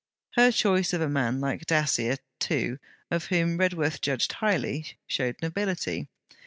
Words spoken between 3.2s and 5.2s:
whom Redworth judged highly,